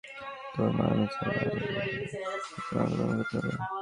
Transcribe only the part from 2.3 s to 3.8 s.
পন্থা অবলম্বন করতে পারি।